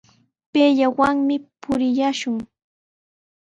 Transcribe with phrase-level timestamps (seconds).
[0.51, 2.37] Payllawanmi purillashun.